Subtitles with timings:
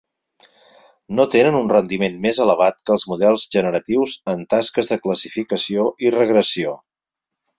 [1.17, 6.15] No tenen un rendiment més elevat que els models generatius en tasques de classificació i
[6.19, 6.75] regressió.